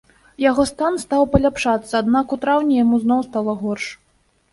[0.43, 3.85] Яго стан стаў паляпшацца, аднак у траўні яму зноў стала горш.